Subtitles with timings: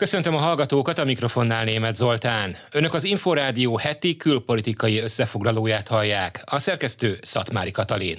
[0.00, 2.56] Köszöntöm a hallgatókat, a mikrofonnál német Zoltán.
[2.72, 6.42] Önök az Inforádió heti külpolitikai összefoglalóját hallják.
[6.44, 8.18] A szerkesztő Szatmári Katalin.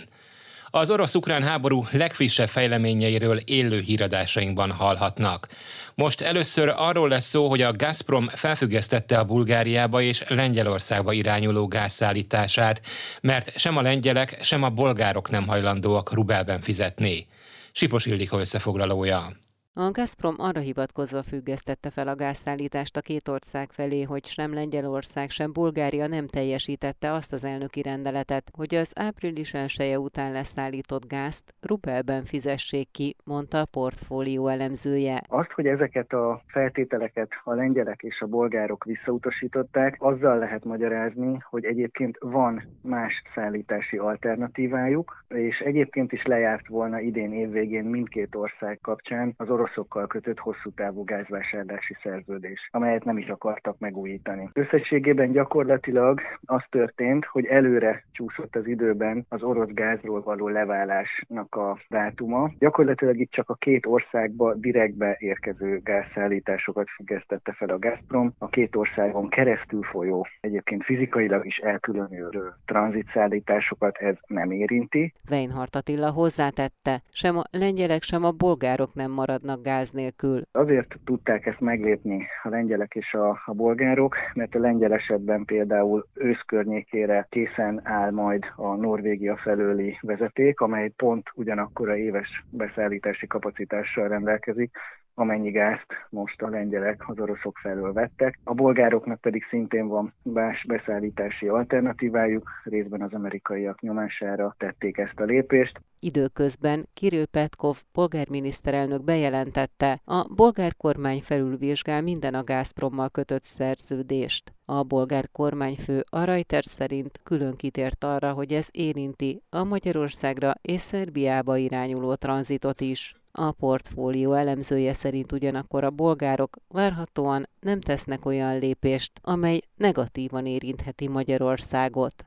[0.70, 5.47] Az orosz-ukrán háború legfrissebb fejleményeiről élő híradásainkban hallhatnak.
[5.96, 12.82] Most először arról lesz szó, hogy a Gazprom felfüggesztette a Bulgáriába és Lengyelországba irányuló gázszállítását,
[13.22, 17.27] mert sem a lengyelek, sem a bolgárok nem hajlandóak rubelben fizetni.
[17.72, 19.40] Sipos Ildikó összefoglalója.
[19.73, 25.30] A Gazprom arra hivatkozva függesztette fel a gázszállítást a két ország felé, hogy sem Lengyelország,
[25.30, 31.53] sem Bulgária nem teljesítette azt az elnöki rendeletet, hogy az április 1 után leszállított gázt
[31.61, 35.21] rubelben fizessék ki, mondta a portfólió elemzője.
[35.27, 41.66] Azt, hogy ezeket a feltételeket a lengyelek és a bolgárok visszautasították, azzal lehet magyarázni, hogy
[41.66, 49.33] egyébként van más szállítási alternatívájuk, és egyébként is lejárt volna idén évvégén mindkét ország kapcsán
[49.38, 54.49] az oroszokkal kötött hosszú távú gázvásárlási szerződés, amelyet nem is akartak megújítani.
[54.53, 61.77] Összességében gyakorlatilag az történt, hogy előre csúszott az időben az orosz gázról való leválásnak a
[61.89, 62.52] dátuma.
[62.59, 68.33] Gyakorlatilag itt csak a két országba direktbe érkező gázszállításokat függesztette fel a Gazprom.
[68.38, 75.14] A két országon keresztül folyó, egyébként fizikailag is elkülönülő tranzitszállításokat ez nem érinti.
[75.30, 80.41] Weinhardt Attila hozzátette, sem a lengyelek, sem a bolgárok nem maradnak maradnak gáz nélkül.
[80.52, 86.08] Azért tudták ezt meglépni a lengyelek és a, a bolgárok, mert a lengyel esetben például
[86.13, 93.27] ősz környékére készen áll majd a Norvégia felőli vezeték, amely pont ugyanakkor a éves beszállítási
[93.27, 94.77] kapacitással rendelkezik,
[95.22, 98.39] amennyi gázt most a lengyelek az oroszok felől vettek.
[98.44, 105.23] A bolgároknak pedig szintén van más beszállítási alternatívájuk, részben az amerikaiak nyomására tették ezt a
[105.23, 105.81] lépést.
[105.99, 114.53] Időközben Kirill Petkov polgárminiszterelnök bejelentette, a bolgár kormány felülvizsgál minden a Gazprommal kötött szerződést.
[114.66, 120.82] A bolgár kormányfő a Reuters szerint külön kitért arra, hogy ez érinti a Magyarországra és
[120.82, 123.20] Szerbiába irányuló tranzitot is.
[123.31, 131.08] A portfólió elemzője szerint ugyanakkor a bolgárok várhatóan nem tesznek olyan lépést, amely negatívan érintheti
[131.08, 132.25] Magyarországot.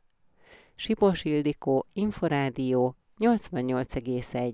[0.75, 4.53] Sipos Ildikó, Inforádió 88,1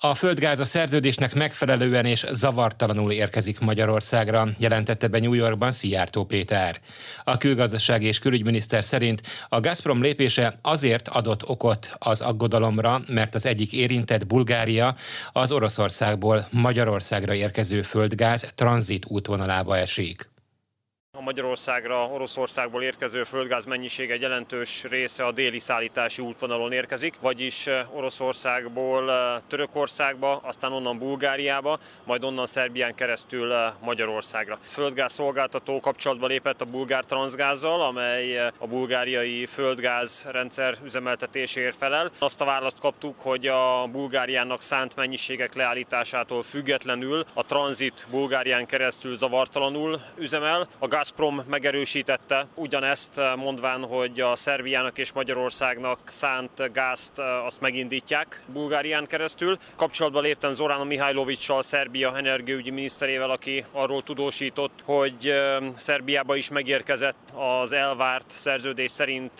[0.00, 6.80] a földgáz a szerződésnek megfelelően és zavartalanul érkezik Magyarországra, jelentette be New Yorkban Szijjártó Péter.
[7.24, 13.46] A külgazdaság és külügyminiszter szerint a Gazprom lépése azért adott okot az aggodalomra, mert az
[13.46, 14.96] egyik érintett Bulgária
[15.32, 20.28] az Oroszországból Magyarországra érkező földgáz tranzit útvonalába esik.
[21.18, 27.66] A Magyarországra, Oroszországból érkező földgáz mennyiség egy jelentős része a déli szállítási útvonalon érkezik, vagyis
[27.66, 34.58] eh, Oroszországból eh, Törökországba, aztán onnan Bulgáriába, majd onnan Szerbián keresztül eh, Magyarországra.
[34.62, 42.10] Földgáz szolgáltató kapcsolatba lépett a bulgár transzgázzal, amely a bulgáriai földgáz rendszer üzemeltetéséért felel.
[42.18, 49.16] Azt a választ kaptuk, hogy a Bulgáriának szánt mennyiségek leállításától függetlenül a tranzit Bulgárián keresztül
[49.16, 50.68] zavartalanul üzemel.
[50.78, 59.06] A Gazprom megerősítette ugyanezt, mondván, hogy a Szerbiának és Magyarországnak szánt gázt azt megindítják Bulgárián
[59.06, 59.58] keresztül.
[59.76, 65.34] Kapcsolatba léptem Zorana Mihajlovicsal, Szerbia energiaügyi miniszterével, aki arról tudósított, hogy
[65.76, 69.32] Szerbiába is megérkezett az elvárt szerződés szerint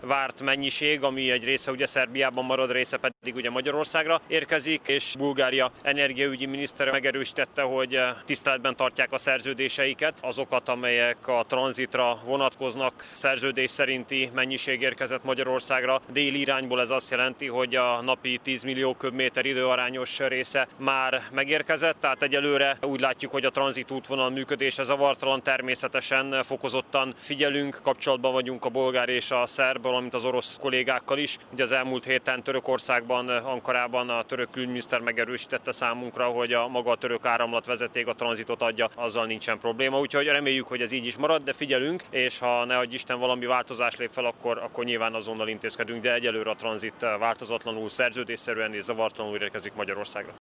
[0.00, 5.72] várt mennyiség, ami egy része ugye Szerbiában marad, része pedig ugye Magyarországra érkezik, és Bulgária
[5.82, 12.92] energiaügyi minisztere megerősítette, hogy tiszteletben tartják a szerződéseiket, azokat, amelyek amelyek a tranzitra vonatkoznak.
[13.12, 16.00] Szerződés szerinti mennyiség érkezett Magyarországra.
[16.12, 22.00] Déli irányból ez azt jelenti, hogy a napi 10 millió köbméter időarányos része már megérkezett,
[22.00, 28.64] tehát egyelőre úgy látjuk, hogy a tranzit útvonal működése zavartalan, természetesen fokozottan figyelünk, kapcsolatban vagyunk
[28.64, 31.38] a bolgár és a szerb, valamint az orosz kollégákkal is.
[31.52, 36.96] Ugye az elmúlt héten Törökországban, Ankarában a török külügyminiszter megerősítette számunkra, hogy a maga a
[36.96, 39.98] török áramlatvezeték a tranzitot adja, azzal nincsen probléma.
[39.98, 43.46] Úgyhogy reméljük, hogy ez így is marad, de figyelünk, és ha ne adj Isten valami
[43.46, 48.82] változás lép fel, akkor, akkor nyilván azonnal intézkedünk, de egyelőre a tranzit változatlanul, szerződésszerűen és
[48.82, 50.34] zavartalanul érkezik Magyarországra.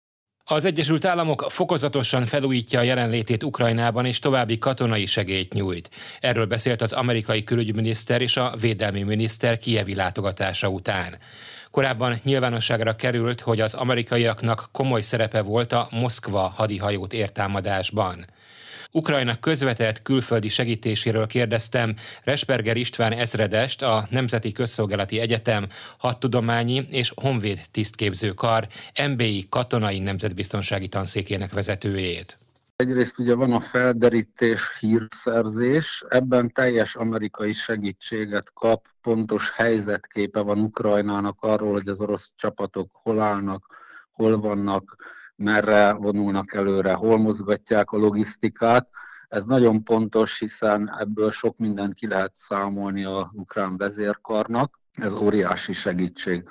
[0.45, 5.91] Az Egyesült Államok fokozatosan felújítja a jelenlétét Ukrajnában és további katonai segélyt nyújt.
[6.21, 11.19] Erről beszélt az amerikai külügyminiszter és a védelmi miniszter kievi látogatása után.
[11.71, 18.27] Korábban nyilvánosságra került, hogy az amerikaiaknak komoly szerepe volt a Moszkva hadihajót értámadásban.
[18.93, 21.95] Ukrajna közvetett külföldi segítéséről kérdeztem
[22.25, 25.67] Resperger István ezredest, a Nemzeti Közszolgálati Egyetem
[25.99, 28.67] hadtudományi és honvéd tisztképző kar
[29.09, 32.39] MBI katonai nemzetbiztonsági tanszékének vezetőjét.
[32.77, 41.37] Egyrészt ugye van a felderítés, hírszerzés, ebben teljes amerikai segítséget kap, pontos helyzetképe van Ukrajnának
[41.41, 43.67] arról, hogy az orosz csapatok hol állnak,
[44.13, 44.97] hol vannak,
[45.43, 48.89] merre vonulnak előre, hol mozgatják a logisztikát.
[49.29, 55.73] Ez nagyon pontos, hiszen ebből sok mindent ki lehet számolni a ukrán vezérkarnak, ez óriási
[55.73, 56.49] segítség.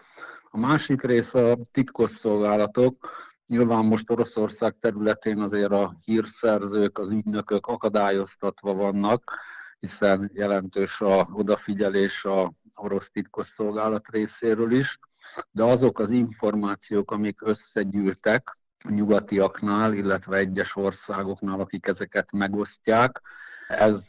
[0.51, 3.09] A másik rész a titkosszolgálatok,
[3.47, 9.33] Nyilván most Oroszország területén azért a hírszerzők, az ügynökök akadályoztatva vannak,
[9.79, 14.99] hiszen jelentős a odafigyelés a orosz titkosszolgálat részéről is,
[15.51, 18.58] de azok az információk, amik összegyűltek
[18.89, 23.21] nyugatiaknál, illetve egyes országoknál, akik ezeket megosztják,
[23.67, 24.05] ez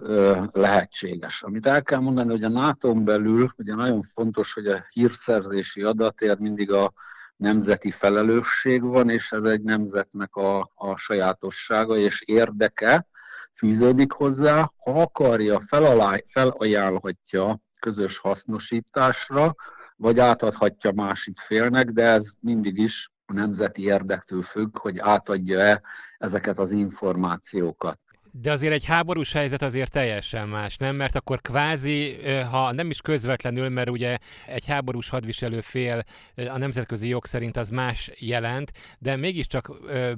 [0.50, 1.42] lehetséges.
[1.42, 6.38] Amit el kell mondani, hogy a nato belül ugye nagyon fontos, hogy a hírszerzési adatért
[6.38, 6.92] mindig a
[7.36, 13.06] nemzeti felelősség van, és ez egy nemzetnek a, a sajátossága és érdeke
[13.54, 14.72] fűződik hozzá.
[14.76, 19.54] Ha akarja, felalá, felajánlhatja közös hasznosításra,
[19.96, 25.80] vagy átadhatja másik félnek, de ez mindig is a nemzeti érdektől függ, hogy átadja-e
[26.18, 27.98] ezeket az információkat.
[28.32, 30.96] De azért egy háborús helyzet azért teljesen más, nem?
[30.96, 32.16] Mert akkor kvázi,
[32.50, 36.04] ha nem is közvetlenül, mert ugye egy háborús hadviselő fél
[36.34, 39.70] a nemzetközi jog szerint az más jelent, de mégiscsak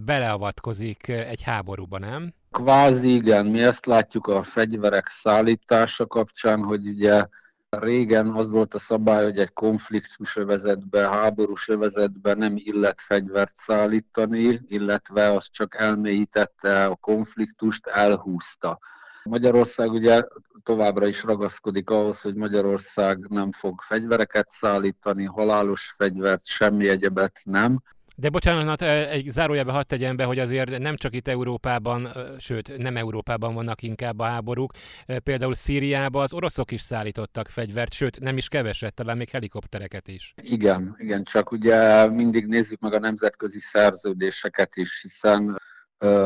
[0.05, 2.35] beleavatkozik egy háborúba, nem?
[2.51, 7.27] Kvázi igen, mi ezt látjuk a fegyverek szállítása kapcsán, hogy ugye
[7.79, 14.61] Régen az volt a szabály, hogy egy konfliktus övezetbe, háborús övezetbe nem illet fegyvert szállítani,
[14.69, 18.79] illetve az csak elmélyítette a konfliktust, elhúzta.
[19.25, 20.23] Magyarország ugye
[20.63, 27.83] továbbra is ragaszkodik ahhoz, hogy Magyarország nem fog fegyvereket szállítani, halálos fegyvert, semmi egyebet nem.
[28.23, 32.09] De bocsánat, egy zárójelbe hadd tegyem be, hogy azért nem csak itt Európában,
[32.39, 34.73] sőt nem Európában vannak inkább a háborúk.
[35.23, 40.35] Például Szíriába az oroszok is szállítottak fegyvert, sőt nem is keveset, talán még helikoptereket is.
[40.43, 45.61] Igen, igen, csak ugye mindig nézzük meg a nemzetközi szerződéseket is, hiszen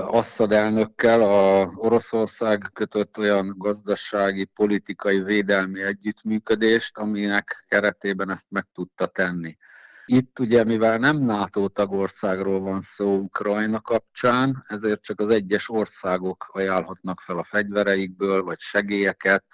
[0.07, 9.07] Assad elnökkel a Oroszország kötött olyan gazdasági, politikai, védelmi együttműködést, aminek keretében ezt meg tudta
[9.07, 9.57] tenni.
[10.09, 16.49] Itt ugye, mivel nem NATO tagországról van szó Ukrajna kapcsán, ezért csak az egyes országok
[16.53, 19.45] ajánlhatnak fel a fegyvereikből, vagy segélyeket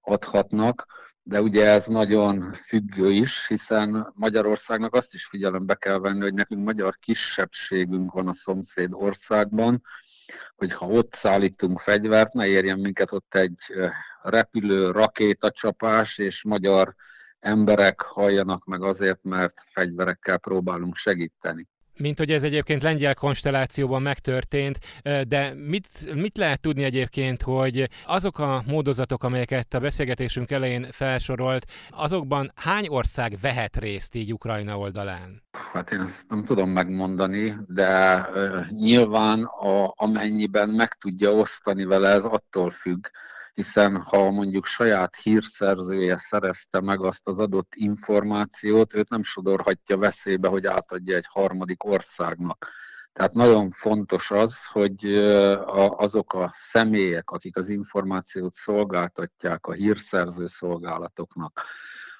[0.00, 0.86] adhatnak,
[1.22, 6.64] de ugye ez nagyon függő is, hiszen Magyarországnak azt is figyelembe kell venni, hogy nekünk
[6.64, 9.82] magyar kisebbségünk van a szomszéd országban,
[10.56, 13.60] hogy ha ott szállítunk fegyvert, ne érjen minket ott egy
[14.22, 16.94] repülő, rakétacsapás, és magyar
[17.40, 21.68] emberek halljanak meg azért, mert fegyverekkel próbálunk segíteni
[21.98, 24.78] mint hogy ez egyébként lengyel konstellációban megtörtént,
[25.28, 31.66] de mit, mit lehet tudni egyébként, hogy azok a módozatok, amelyeket a beszélgetésünk elején felsorolt,
[31.90, 35.42] azokban hány ország vehet részt így Ukrajna oldalán?
[35.72, 42.08] Hát én ezt nem tudom megmondani, de uh, nyilván a, amennyiben meg tudja osztani vele,
[42.08, 43.06] ez attól függ,
[43.58, 50.48] hiszen ha mondjuk saját hírszerzője szerezte meg azt az adott információt, őt nem sodorhatja veszélybe,
[50.48, 52.68] hogy átadja egy harmadik országnak.
[53.12, 55.04] Tehát nagyon fontos az, hogy
[55.96, 61.64] azok a személyek, akik az információt szolgáltatják a hírszerző szolgálatoknak,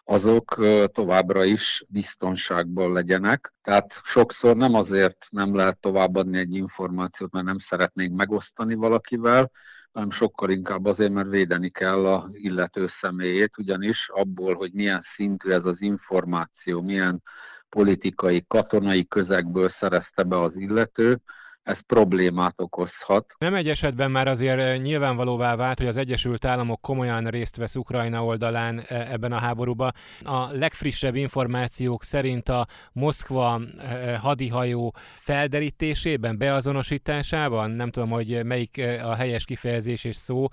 [0.04, 0.54] azok
[0.92, 3.52] továbbra is biztonságban legyenek.
[3.62, 9.50] Tehát sokszor nem azért nem lehet továbbadni egy információt, mert nem szeretnénk megosztani valakivel,
[9.98, 15.50] hanem sokkal inkább azért, mert védeni kell az illető személyét, ugyanis abból, hogy milyen szintű
[15.50, 17.22] ez az információ, milyen
[17.68, 21.20] politikai, katonai közegből szerezte be az illető,
[21.68, 23.34] ez problémát okozhat.
[23.38, 27.76] Nem egy esetben már azért eh, nyilvánvalóvá vált, hogy az Egyesült Államok komolyan részt vesz
[27.76, 29.92] Ukrajna oldalán eh, ebben a háborúban.
[30.22, 39.14] A legfrissebb információk szerint a Moszkva eh, hadihajó felderítésében, beazonosításában, nem tudom, hogy melyik a
[39.14, 40.46] helyes kifejezés és szó,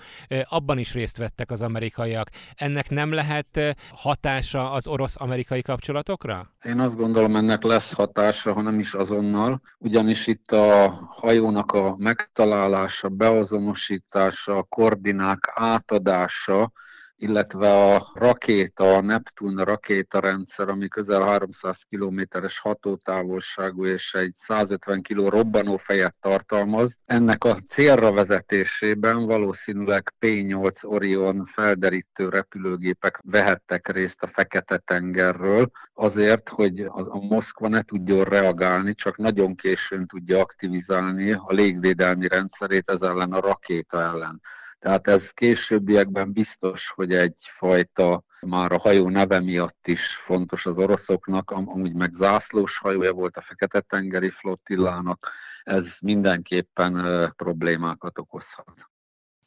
[0.44, 2.30] abban is részt vettek az amerikaiak.
[2.56, 6.54] Ennek nem lehet hatása az orosz-amerikai kapcsolatokra?
[6.64, 11.96] Én azt gondolom, ennek lesz hatása, ha nem is azonnal, ugyanis itt a hajónak a
[11.98, 16.72] megtalálása, beazonosítása, a koordinák átadása,
[17.18, 25.28] illetve a rakéta, a Neptun rakétarendszer, ami közel 300 kilométeres hatótávolságú és egy 150 kg
[25.28, 26.98] robbanófejet tartalmaz.
[27.06, 36.80] Ennek a célra vezetésében valószínűleg P-8 Orion felderítő repülőgépek vehettek részt a Fekete-tengerről, azért, hogy
[36.82, 43.34] a Moszkva ne tudjon reagálni, csak nagyon későn tudja aktivizálni a légvédelmi rendszerét ez ellen
[43.34, 44.42] a rakéta ellen.
[44.86, 51.52] Tehát ez későbbiekben biztos, hogy egyfajta már a hajó neve miatt is fontos az oroszoknak,
[51.52, 55.32] amúgy meg zászlós hajója volt a Fekete-tengeri flottillának,
[55.64, 56.94] ez mindenképpen
[57.36, 58.90] problémákat okozhat.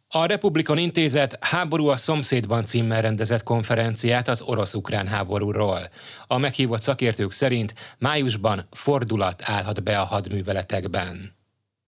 [0.08, 5.80] A Republikon Intézet Háború a szomszédban címmel rendezett konferenciát az orosz-ukrán háborúról.
[6.26, 11.37] A meghívott szakértők szerint májusban fordulat állhat be a hadműveletekben.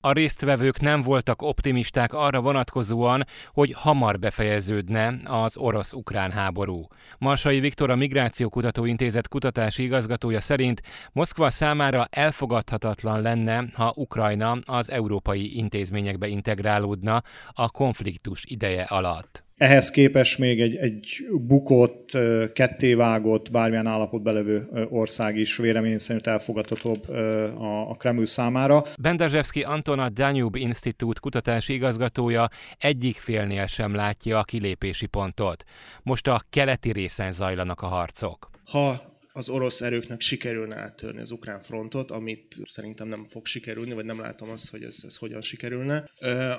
[0.05, 6.87] A résztvevők nem voltak optimisták arra vonatkozóan, hogy hamar befejeződne az orosz-ukrán háború.
[7.19, 10.83] Marsai Viktor a Migrációkutató Intézet kutatási igazgatója szerint
[11.13, 19.45] Moszkva számára elfogadhatatlan lenne, ha Ukrajna az európai intézményekbe integrálódna a konfliktus ideje alatt.
[19.63, 22.11] Ehhez képest még egy, egy bukott,
[22.53, 28.83] kettévágott, bármilyen állapot belevő ország is vélemény szerint elfogadhatóbb a, a Kreml számára.
[29.01, 35.65] Bendazsevski Anton a Danube Institute kutatási igazgatója egyik félnél sem látja a kilépési pontot.
[36.03, 38.51] Most a keleti részen zajlanak a harcok.
[38.65, 44.05] Ha az orosz erőknek sikerülne áttörni az ukrán frontot, amit szerintem nem fog sikerülni, vagy
[44.05, 46.05] nem látom azt, hogy ez, ez hogyan sikerülne,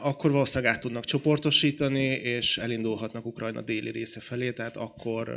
[0.02, 5.30] akkor valószínűleg át tudnak csoportosítani, és elindulhatnak Ukrajna déli része felé, tehát akkor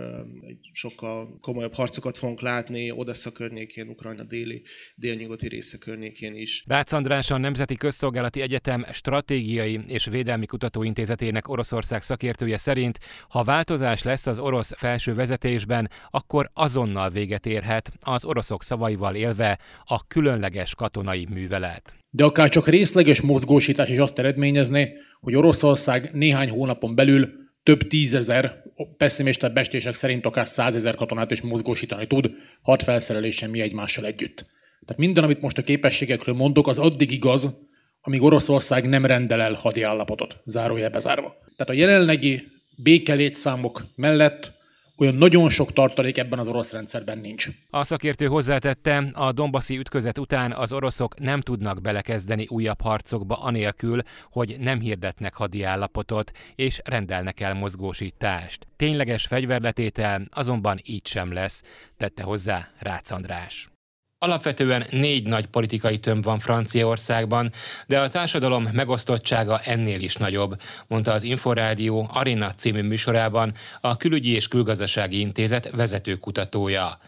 [0.46, 4.62] egy sokkal komolyabb harcokat fogunk látni Odessa környékén, Ukrajna déli,
[4.94, 6.64] délnyugati része környékén is.
[6.66, 14.02] Rácz András a Nemzeti Közszolgálati Egyetem Stratégiai és Védelmi Kutatóintézetének Oroszország szakértője szerint, ha változás
[14.02, 20.06] lesz az orosz felső vezetésben, akkor azonnal vég véget érhet, az oroszok szavaival élve a
[20.06, 21.94] különleges katonai művelet.
[22.10, 28.62] De akár csak részleges mozgósítás is azt eredményezné, hogy Oroszország néhány hónapon belül több tízezer,
[28.96, 32.30] pessimista bestések szerint akár százezer katonát is mozgósítani tud,
[32.62, 34.46] hat felszerelésen mi egymással együtt.
[34.84, 37.68] Tehát minden, amit most a képességekről mondok, az addig igaz,
[38.00, 41.36] amíg Oroszország nem rendel el hadi állapotot, zárójelbe zárva.
[41.56, 44.52] Tehát a jelenlegi békelétszámok mellett
[44.98, 47.48] olyan nagyon sok tartalék ebben az orosz rendszerben nincs.
[47.70, 54.02] A szakértő hozzátette, a Dombaszi ütközet után az oroszok nem tudnak belekezdeni újabb harcokba anélkül,
[54.30, 58.66] hogy nem hirdetnek hadi állapotot és rendelnek el mozgósítást.
[58.76, 61.62] Tényleges fegyverletétel azonban így sem lesz,
[61.96, 63.75] tette hozzá Rácz András.
[64.18, 67.52] Alapvetően négy nagy politikai tömb van Franciaországban,
[67.86, 74.30] de a társadalom megosztottsága ennél is nagyobb, mondta az Inforádió Arena című műsorában a Külügyi
[74.30, 76.98] és Külgazdasági Intézet vezető kutatója.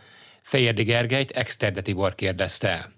[0.43, 2.93] Fejérdi Gergelyt Exterde Tibor kérdezte.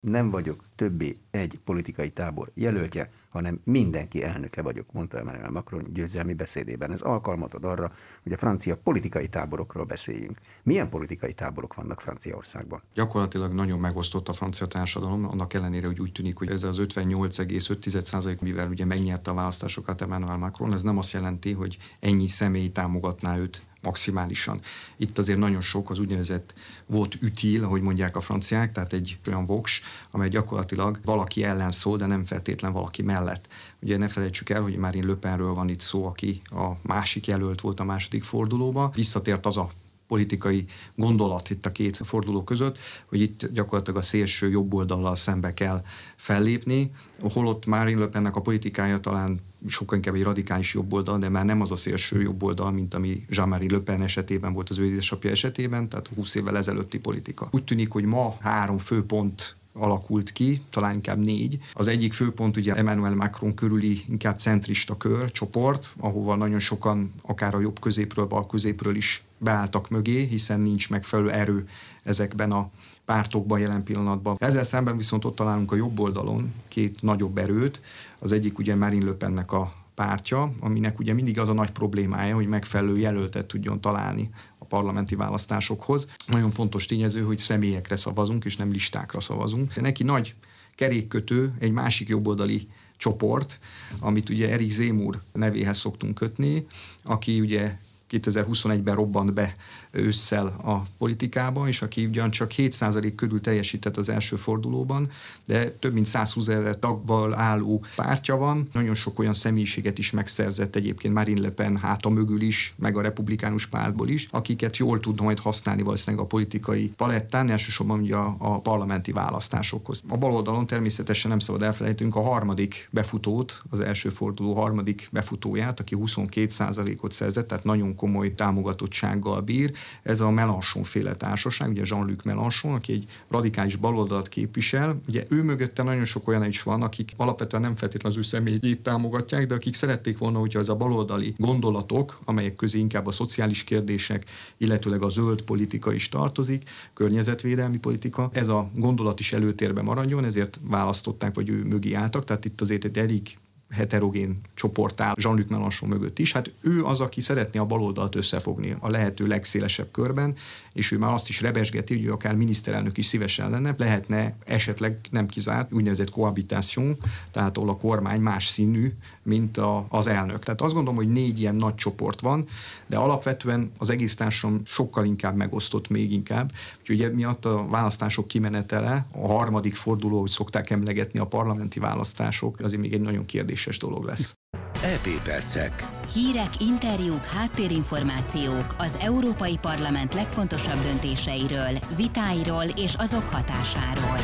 [0.00, 6.34] Nem vagyok többé egy politikai tábor jelöltje, hanem mindenki elnöke vagyok, mondta Emmanuel Macron győzelmi
[6.34, 6.92] beszédében.
[6.92, 10.38] Ez alkalmat ad arra, hogy a francia politikai táborokról beszéljünk.
[10.62, 12.82] Milyen politikai táborok vannak Franciaországban?
[12.94, 18.40] Gyakorlatilag nagyon megosztott a francia társadalom, annak ellenére, hogy úgy tűnik, hogy ez az 58,5%
[18.40, 23.36] mivel ugye megnyerte a választásokat Emmanuel Macron, ez nem azt jelenti, hogy ennyi személy támogatná
[23.36, 24.60] őt maximálisan.
[24.96, 26.54] Itt azért nagyon sok az úgynevezett
[26.86, 31.96] volt ütil, ahogy mondják a franciák, tehát egy olyan voks, amely gyakorlatilag valaki ellen szól,
[31.96, 33.48] de nem feltétlen valaki mellett.
[33.80, 37.60] Ugye ne felejtsük el, hogy már Le Penről van itt szó, aki a másik jelölt
[37.60, 38.90] volt a második fordulóba.
[38.94, 39.70] Visszatért az a
[40.14, 40.64] politikai
[40.96, 45.84] gondolat itt a két forduló között, hogy itt gyakorlatilag a szélső jobb oldallal szembe kell
[46.16, 46.90] fellépni,
[47.32, 51.60] holott Marine Le Pennek a politikája talán sokkal inkább egy radikális jobboldal, de már nem
[51.60, 56.10] az a szélső jobboldal, mint ami Jean-Marie Le esetében volt az ő édesapja esetében, tehát
[56.14, 57.48] 20 évvel ezelőtti politika.
[57.50, 61.58] Úgy tűnik, hogy ma három főpont alakult ki, talán inkább négy.
[61.72, 67.54] Az egyik főpont ugye Emmanuel Macron körüli inkább centrista kör, csoport, ahova nagyon sokan akár
[67.54, 71.68] a jobb középről, bal középről is beálltak mögé, hiszen nincs megfelelő erő
[72.02, 72.70] ezekben a
[73.04, 74.36] pártokban jelen pillanatban.
[74.38, 77.80] Ezzel szemben viszont ott találunk a jobb oldalon két nagyobb erőt.
[78.18, 82.34] Az egyik ugye Marine Le Pennek a pártja, aminek ugye mindig az a nagy problémája,
[82.34, 86.08] hogy megfelelő jelöltet tudjon találni a parlamenti választásokhoz.
[86.26, 89.74] Nagyon fontos tényező, hogy személyekre szavazunk, és nem listákra szavazunk.
[89.74, 90.34] De neki nagy
[90.74, 93.58] kerékkötő egy másik jobboldali csoport,
[94.00, 96.66] amit ugye Erik Zémur nevéhez szoktunk kötni,
[97.02, 97.78] aki ugye
[98.18, 99.46] 2021-ben robbant be
[99.94, 105.10] ősszel a politikába, és aki ugyancsak 7% körül teljesített az első fordulóban,
[105.46, 108.68] de több mint 120 ezer tagból álló pártja van.
[108.72, 113.00] Nagyon sok olyan személyiséget is megszerzett egyébként Marine Le Pen háta mögül is, meg a
[113.00, 118.36] republikánus pártból is, akiket jól tud majd használni valószínűleg a politikai palettán, elsősorban ugye a,
[118.38, 120.02] a parlamenti választásokhoz.
[120.08, 125.96] A baloldalon természetesen nem szabad elfelejtünk a harmadik befutót, az első forduló harmadik befutóját, aki
[125.98, 129.72] 22%-ot szerzett, tehát nagyon komoly támogatottsággal bír.
[130.02, 135.00] Ez a Melanchon féle társaság, ugye Jean-Luc Melanchon, aki egy radikális baloldalt képvisel.
[135.08, 138.82] Ugye ő mögötte nagyon sok olyan is van, akik alapvetően nem feltétlenül az ő személyét
[138.82, 143.64] támogatják, de akik szerették volna, hogyha ez a baloldali gondolatok, amelyek közé inkább a szociális
[143.64, 144.24] kérdések,
[144.56, 150.60] illetőleg a zöld politika is tartozik, környezetvédelmi politika, ez a gondolat is előtérbe maradjon, ezért
[150.62, 153.38] választották, vagy ő mögé álltak, tehát itt azért egy elég
[153.70, 156.32] heterogén csoport áll Jean-Luc Mélenchon mögött is.
[156.32, 160.34] Hát ő az, aki szeretné a baloldalt összefogni a lehető legszélesebb körben,
[160.72, 165.26] és ő már azt is rebesgeti, hogy akár miniszterelnök is szívesen lenne, lehetne esetleg nem
[165.26, 166.96] kizárt úgynevezett kohabitáció,
[167.30, 168.92] tehát ahol a kormány más színű,
[169.22, 170.44] mint a, az elnök.
[170.44, 172.46] Tehát azt gondolom, hogy négy ilyen nagy csoport van,
[172.86, 176.52] de alapvetően az egész társadalom sokkal inkább megosztott, még inkább.
[176.80, 182.80] Úgyhogy miatt a választások kimenetele, a harmadik forduló, hogy szokták emlegetni a parlamenti választások, azért
[182.80, 183.24] még egy nagyon
[183.64, 184.34] kérdéses dolog lesz.
[184.82, 185.86] EP Percek.
[186.12, 194.18] Hírek, interjúk, háttérinformációk az Európai Parlament legfontosabb döntéseiről, vitáiról és azok hatásáról.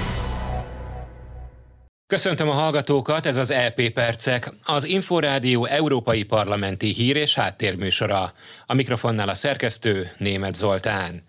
[2.07, 8.33] Köszöntöm a hallgatókat, ez az EP Percek, az Inforádió Európai Parlamenti Hír és Háttérműsora.
[8.67, 11.29] A mikrofonnál a szerkesztő Német Zoltán.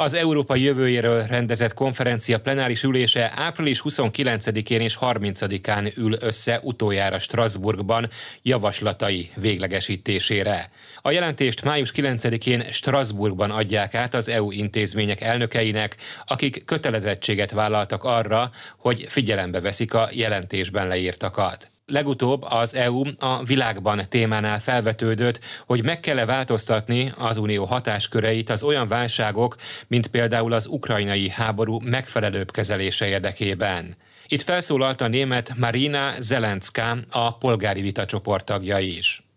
[0.00, 8.08] Az Európa jövőjéről rendezett konferencia plenáris ülése április 29-én és 30-án ül össze utoljára Strasbourgban
[8.42, 10.70] javaslatai véglegesítésére.
[11.02, 18.50] A jelentést május 9-én Strasbourgban adják át az EU intézmények elnökeinek, akik kötelezettséget vállaltak arra,
[18.76, 21.70] hogy figyelembe veszik a jelentésben leírtakat.
[21.90, 28.62] Legutóbb az EU a világban témánál felvetődött, hogy meg kell-e változtatni az unió hatásköreit az
[28.62, 33.94] olyan válságok, mint például az ukrajnai háború megfelelőbb kezelése érdekében.
[34.26, 39.27] Itt felszólalt a német Marina Zelenska, a polgári vitacsoport tagja is.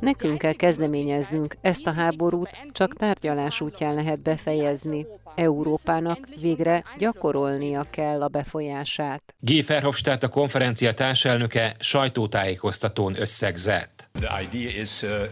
[0.00, 5.06] Nekünk kell kezdeményeznünk ezt a háborút, csak tárgyalás útján lehet befejezni.
[5.34, 9.22] Európának végre gyakorolnia kell a befolyását.
[9.40, 13.97] Guy Verhofstadt a konferencia társelnöke sajtótájékoztatón összegzett.
[14.22, 15.28] Uh,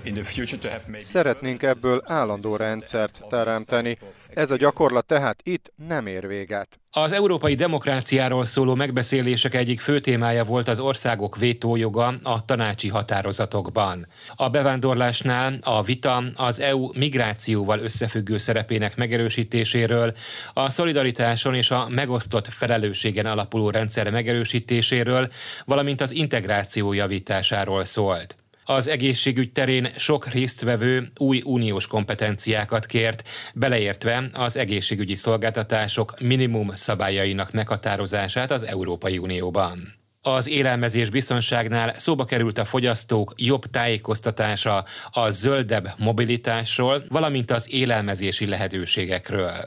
[0.99, 3.99] Szeretnénk ebből állandó rendszert teremteni.
[4.35, 6.79] Ez a gyakorlat tehát itt nem ér véget.
[6.91, 14.07] Az európai demokráciáról szóló megbeszélések egyik fő témája volt az országok vétójoga a tanácsi határozatokban.
[14.37, 20.15] A bevándorlásnál a vita az EU migrációval összefüggő szerepének megerősítéséről,
[20.53, 25.29] a szolidaritáson és a megosztott felelősségen alapuló rendszer megerősítéséről,
[25.65, 28.37] valamint az integráció javításáról szólt.
[28.69, 37.53] Az egészségügy terén sok résztvevő új uniós kompetenciákat kért, beleértve az egészségügyi szolgáltatások minimum szabályainak
[37.53, 39.95] meghatározását az Európai Unióban.
[40.23, 48.47] Az élelmezés biztonságnál szóba került a fogyasztók jobb tájékoztatása a zöldebb mobilitásról, valamint az élelmezési
[48.47, 49.65] lehetőségekről.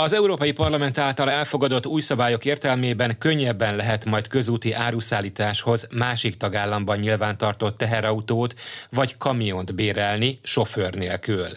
[0.00, 6.98] Az Európai Parlament által elfogadott új szabályok értelmében könnyebben lehet majd közúti áruszállításhoz másik tagállamban
[6.98, 8.54] nyilvántartott teherautót
[8.90, 11.48] vagy kamiont bérelni sofőr nélkül.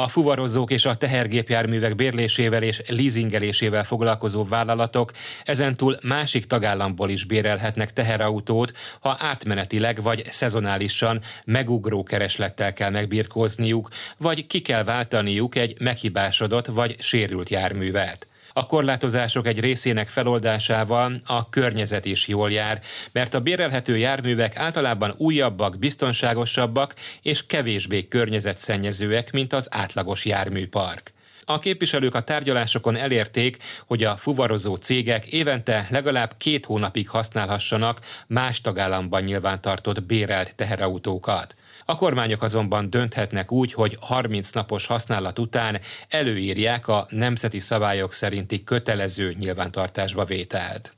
[0.00, 5.12] A fuvarozók és a tehergépjárművek bérlésével és leasingelésével foglalkozó vállalatok
[5.44, 14.46] ezentúl másik tagállamból is bérelhetnek teherautót, ha átmenetileg vagy szezonálisan megugró kereslettel kell megbirkózniuk, vagy
[14.46, 18.26] ki kell váltaniuk egy meghibásodott vagy sérült járművet.
[18.52, 22.80] A korlátozások egy részének feloldásával a környezet is jól jár,
[23.12, 31.12] mert a bérelhető járművek általában újabbak, biztonságosabbak és kevésbé környezetszennyezőek, mint az átlagos járműpark.
[31.50, 33.56] A képviselők a tárgyalásokon elérték,
[33.86, 41.54] hogy a fuvarozó cégek évente legalább két hónapig használhassanak más tagállamban nyilvántartott bérelt teherautókat.
[41.90, 48.64] A kormányok azonban dönthetnek úgy, hogy 30 napos használat után előírják a nemzeti szabályok szerinti
[48.64, 50.96] kötelező nyilvántartásba vételt.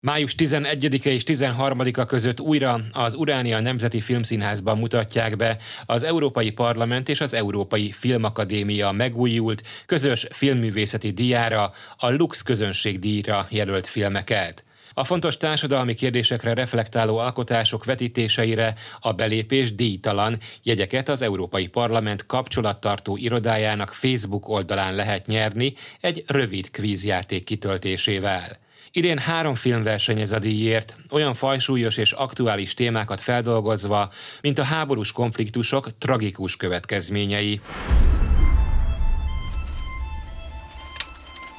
[0.00, 7.08] Május 11-e és 13-a között újra az Uránia Nemzeti Filmszínházban mutatják be az Európai Parlament
[7.08, 14.64] és az Európai Filmakadémia megújult közös filmművészeti díjára, a Lux közönség díjra jelölt filmeket.
[14.96, 23.16] A fontos társadalmi kérdésekre reflektáló alkotások vetítéseire a belépés díjtalan jegyeket az Európai Parlament kapcsolattartó
[23.16, 28.62] irodájának Facebook oldalán lehet nyerni egy rövid kvízjáték kitöltésével.
[28.92, 35.12] Idén három film versenyez a díjért, olyan fajsúlyos és aktuális témákat feldolgozva, mint a háborús
[35.12, 37.60] konfliktusok tragikus következményei.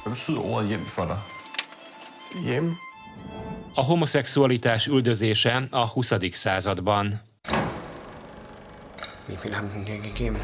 [0.02, 1.16] Hvad betyder ordet hjem for dig?
[2.44, 2.85] Hjem?
[3.78, 6.12] A homoszexualitás üldözése a 20.
[6.32, 7.20] században.
[9.26, 10.42] Vi vil have den ikke igennem.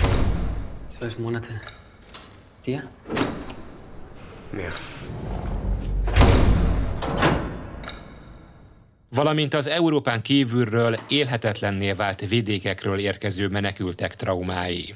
[0.97, 1.61] Zwölf Monate.
[2.65, 2.87] Dir?
[4.51, 4.73] Mere.
[9.09, 14.95] valamint az Európán kívülről élhetetlenné vált vidékekről érkező menekültek traumái.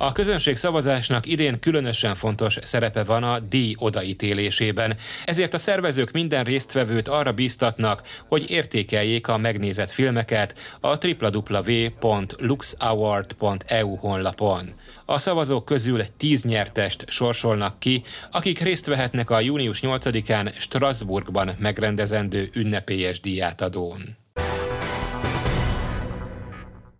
[0.00, 6.44] A közönség szavazásnak idén különösen fontos szerepe van a díj odaítélésében, ezért a szervezők minden
[6.44, 14.72] résztvevőt arra bíztatnak, hogy értékeljék a megnézett filmeket a www.luxaward.eu honlapon.
[15.04, 22.50] A szavazók közül tíz nyertest sorsolnak ki, akik részt vehetnek a június 8-án Strasbourgban megrendezendő
[22.54, 24.16] ünnepélyes díjátadón.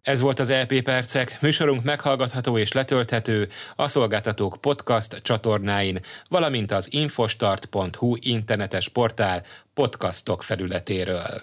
[0.08, 6.72] Ez volt az LP e Percek, műsorunk meghallgatható és letölthető a szolgáltatók podcast csatornáin, valamint
[6.72, 9.42] az infostart.hu internetes portál
[9.74, 11.42] podcastok felületéről.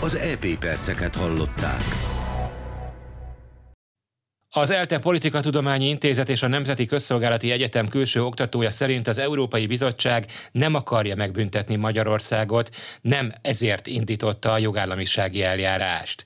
[0.00, 1.82] Az LP e Perceket hallották.
[4.48, 10.26] Az ELTE Politikatudományi Intézet és a Nemzeti Közszolgálati Egyetem külső oktatója szerint az Európai Bizottság
[10.52, 12.70] nem akarja megbüntetni Magyarországot,
[13.00, 16.24] nem ezért indította a jogállamisági eljárást.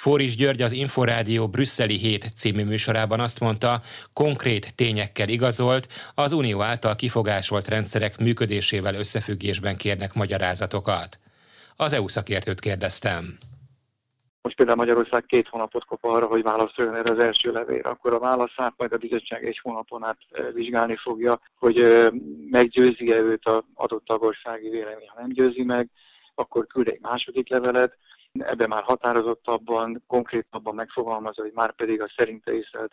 [0.00, 3.80] Fóris György az Inforádió Brüsszeli Hét című műsorában azt mondta,
[4.12, 11.18] konkrét tényekkel igazolt, az Unió által kifogásolt rendszerek működésével összefüggésben kérnek magyarázatokat.
[11.76, 13.38] Az EU szakértőt kérdeztem.
[14.42, 18.18] Most például Magyarország két hónapot kap arra, hogy válaszoljon erre az első levélre, akkor a
[18.18, 22.08] válaszát majd a bizottság egy hónapon át eh, vizsgálni fogja, hogy eh,
[22.50, 25.08] meggyőzi-e őt az adott tagországi vélemény.
[25.08, 25.90] Ha nem győzi meg,
[26.34, 27.96] akkor küld egy második levelet,
[28.38, 32.92] ebben már határozottabban, konkrétabban megfogalmazza, hogy már pedig a szerinte észlelt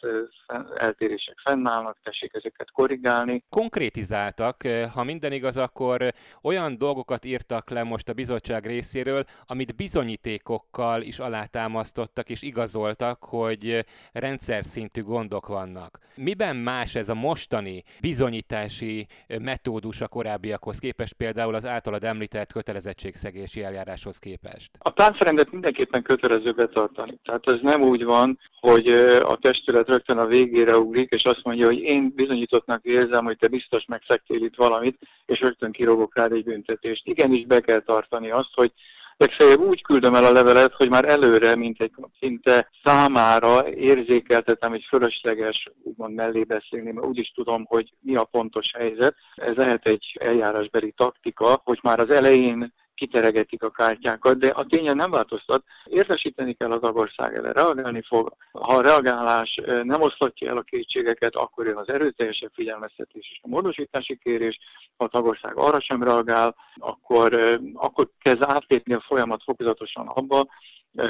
[0.77, 3.43] eltérések fennállnak, tessék ezeket korrigálni.
[3.49, 4.61] Konkrétizáltak,
[4.93, 11.19] ha minden igaz, akkor olyan dolgokat írtak le most a bizottság részéről, amit bizonyítékokkal is
[11.19, 15.99] alátámasztottak és igazoltak, hogy rendszer szintű gondok vannak.
[16.15, 23.63] Miben más ez a mostani bizonyítási metódus a korábbiakhoz képest, például az általad említett kötelezettségszegési
[23.63, 24.71] eljáráshoz képest?
[24.79, 24.89] A
[25.27, 27.19] táncrendet mindenképpen kötelező betartani.
[27.23, 28.87] Tehát ez nem úgy van, hogy
[29.23, 33.47] a testület rögtön a végére ugrik, és azt mondja, hogy én bizonyítottnak érzem, hogy te
[33.47, 37.07] biztos megszektél itt valamit, és rögtön kirogok rád egy büntetést.
[37.07, 38.71] Igenis be kell tartani azt, hogy
[39.17, 44.85] legfeljebb úgy küldöm el a levelet, hogy már előre, mint egy szinte számára érzékeltetem egy
[44.89, 49.15] fölösleges, úgymond mellé beszélni, mert úgyis tudom, hogy mi a pontos helyzet.
[49.35, 54.95] Ez lehet egy eljárásbeli taktika, hogy már az elején kiteregetik a kártyákat, de a tényen
[54.95, 55.63] nem változtat.
[55.85, 58.33] Értesíteni kell az tagország erre, reagálni fog.
[58.51, 63.47] Ha a reagálás nem oszlatja el a kétségeket, akkor jön az erőteljesebb figyelmeztetés és a
[63.47, 64.59] módosítási kérés.
[64.97, 70.47] Ha a tagország arra sem reagál, akkor, akkor kezd átlépni a folyamat fokozatosan abba,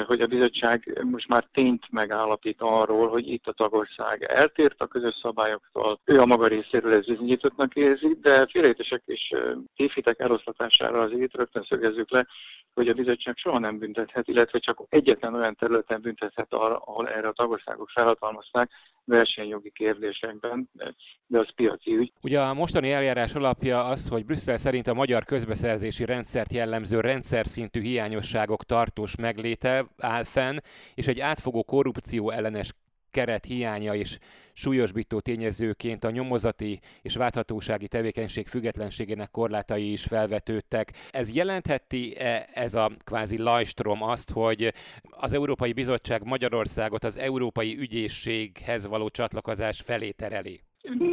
[0.08, 5.20] hogy a bizottság most már tényt megállapít arról, hogy itt a tagország eltért a közös
[5.22, 6.00] szabályoktól.
[6.06, 9.34] Ő a maga részéről ez bizonyítottnak érzi, de félrejtések és
[9.76, 12.28] tévhitek eloszlatására azért rögtön szögezzük le,
[12.74, 17.32] hogy a bizottság soha nem büntethet, illetve csak egyetlen olyan területen büntethet, ahol erre a
[17.32, 18.72] tagországok felhatalmazták,
[19.08, 20.70] versenyjogi kérdésekben,
[21.28, 22.12] de az piaci ügy.
[22.22, 27.48] Ugye a mostani eljárás alapja az, hogy Brüsszel szerint a magyar közbeszerzési rendszert jellemző rendszer
[27.48, 30.58] szintű hiányosságok tartós megléte áll fenn,
[30.94, 32.74] és egy átfogó korrupció ellenes
[33.18, 34.18] keret hiánya és
[34.54, 40.92] súlyosbító tényezőként a nyomozati és válthatósági tevékenység függetlenségének korlátai is felvetődtek.
[41.12, 42.18] Ez jelentheti
[42.54, 44.74] ez a kvázi lajstrom azt, hogy
[45.10, 50.62] az Európai Bizottság Magyarországot az Európai Ügyészséghez való csatlakozás felé tereli?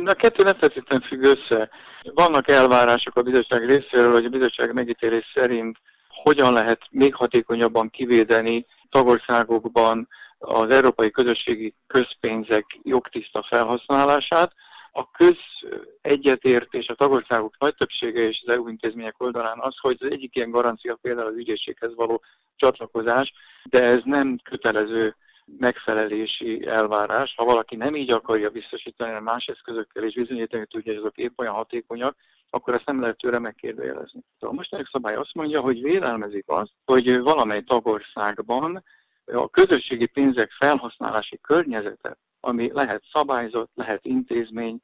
[0.05, 1.71] A kettő nem feltétlenül függ össze.
[2.15, 8.67] Vannak elvárások a bizottság részéről, hogy a bizottság megítélés szerint hogyan lehet még hatékonyabban kivédeni
[8.91, 10.09] tagországokban
[10.45, 14.53] az európai közösségi közpénzek jogtiszta felhasználását.
[14.93, 20.37] A közegyetértés a tagországok nagy többsége és az EU intézmények oldalán az, hogy az egyik
[20.37, 22.23] ilyen garancia például az ügyészséghez való
[22.57, 23.33] csatlakozás,
[23.71, 25.17] de ez nem kötelező
[25.59, 27.35] megfelelési elvárás.
[27.37, 31.39] Ha valaki nem így akarja biztosítani, hanem más eszközökkel és bizonyítani tudja, hogy azok épp
[31.39, 32.17] olyan hatékonyak,
[32.51, 34.21] akkor ezt nem lehet tőle megkérdőjelezni.
[34.39, 38.85] A mostani szabály azt mondja, hogy vélelmezik azt, hogy valamely tagországban
[39.27, 44.81] a közösségi pénzek felhasználási környezete, ami lehet szabályzott, lehet intézmény,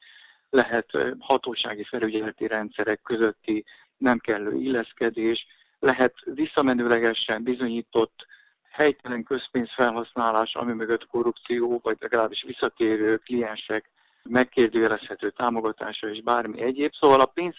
[0.51, 3.65] lehet hatósági felügyeleti rendszerek közötti
[3.97, 5.47] nem kellő illeszkedés,
[5.79, 8.27] lehet visszamenőlegesen bizonyított
[8.71, 13.91] helytelen közpénz felhasználás, ami mögött korrupció, vagy legalábbis visszatérő kliensek
[14.23, 16.93] megkérdőjelezhető támogatása és bármi egyéb.
[17.01, 17.55] Szóval a pénz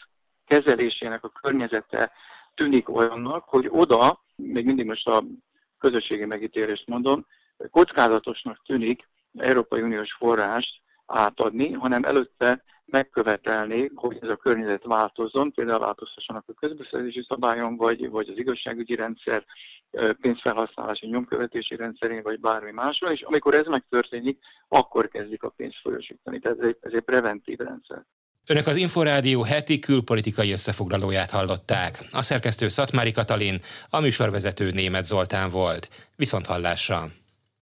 [0.45, 2.11] kezelésének a környezete
[2.55, 5.23] tűnik olyannak, hogy oda, még mindig most a
[5.81, 7.25] közösségi megítélést mondom,
[7.71, 15.79] kockázatosnak tűnik Európai Uniós forrást átadni, hanem előtte megkövetelni, hogy ez a környezet változzon, például
[15.79, 19.45] változtassanak a közbeszerzési szabályon, vagy, vagy az igazságügyi rendszer,
[20.21, 26.39] pénzfelhasználási nyomkövetési rendszerén, vagy bármi másra, és amikor ez megtörténik, akkor kezdik a pénzt folyosítani.
[26.39, 28.05] Tehát ez egy, ez egy preventív rendszer.
[28.51, 32.03] Önök az Inforádió heti külpolitikai összefoglalóját hallották.
[32.11, 35.89] A szerkesztő Szatmári Katalin, a műsorvezető német Zoltán volt.
[36.15, 37.20] Viszont hallásra!